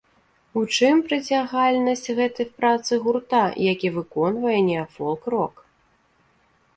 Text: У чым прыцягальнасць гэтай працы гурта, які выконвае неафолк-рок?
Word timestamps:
У 0.59 0.61
чым 0.75 1.01
прыцягальнасць 1.09 2.07
гэтай 2.19 2.47
працы 2.61 2.93
гурта, 3.03 3.41
які 3.67 3.91
выконвае 3.99 4.55
неафолк-рок? 4.71 5.55